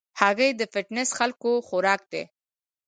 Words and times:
هګۍ 0.19 0.51
د 0.55 0.61
فټنس 0.73 1.09
خلکو 1.17 1.51
خوراک 1.67 2.01
دی. 2.11 2.23